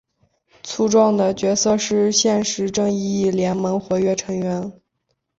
[0.63, 4.73] 粗体的角色是现时正义联盟活跃成员。